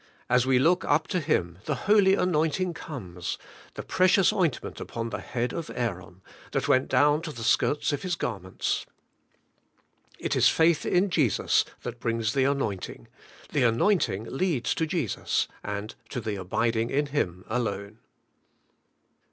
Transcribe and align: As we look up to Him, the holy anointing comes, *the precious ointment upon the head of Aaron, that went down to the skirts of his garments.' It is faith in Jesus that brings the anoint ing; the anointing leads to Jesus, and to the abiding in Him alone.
As 0.31 0.47
we 0.47 0.57
look 0.57 0.83
up 0.83 1.07
to 1.09 1.19
Him, 1.19 1.59
the 1.65 1.75
holy 1.85 2.15
anointing 2.15 2.73
comes, 2.73 3.37
*the 3.75 3.83
precious 3.83 4.33
ointment 4.33 4.79
upon 4.81 5.11
the 5.11 5.19
head 5.19 5.53
of 5.53 5.69
Aaron, 5.75 6.23
that 6.53 6.67
went 6.67 6.87
down 6.87 7.21
to 7.21 7.31
the 7.31 7.43
skirts 7.43 7.93
of 7.93 8.01
his 8.01 8.15
garments.' 8.15 8.87
It 10.19 10.35
is 10.35 10.49
faith 10.49 10.87
in 10.87 11.11
Jesus 11.11 11.65
that 11.83 11.99
brings 11.99 12.33
the 12.33 12.45
anoint 12.45 12.89
ing; 12.89 13.09
the 13.51 13.61
anointing 13.61 14.23
leads 14.23 14.73
to 14.73 14.87
Jesus, 14.87 15.47
and 15.63 15.93
to 16.09 16.19
the 16.19 16.33
abiding 16.35 16.89
in 16.89 17.05
Him 17.05 17.45
alone. 17.47 17.99